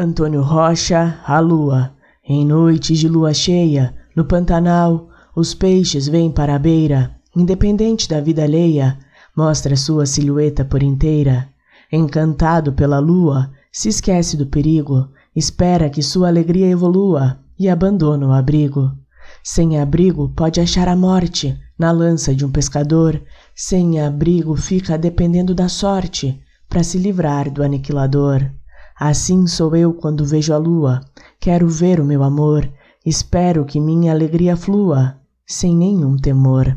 [0.00, 1.92] Antônio Rocha, a lua.
[2.24, 8.20] Em noites de lua cheia, no Pantanal, os peixes vêm para a beira, independente da
[8.20, 8.96] vida alheia,
[9.36, 11.48] mostra sua silhueta por inteira.
[11.90, 18.32] Encantado pela lua, se esquece do perigo, espera que sua alegria evolua e abandona o
[18.32, 18.92] abrigo.
[19.42, 23.20] Sem abrigo pode achar a morte na lança de um pescador,
[23.52, 28.48] sem abrigo fica dependendo da sorte para se livrar do aniquilador.
[28.98, 31.00] Assim sou eu quando vejo a lua,
[31.38, 32.68] quero ver o meu amor,
[33.06, 35.16] espero que minha alegria flua,
[35.46, 36.76] sem nenhum temor.